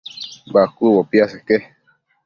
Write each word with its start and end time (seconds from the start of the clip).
Bacuëbo 0.53 1.01
piaseque 1.09 1.55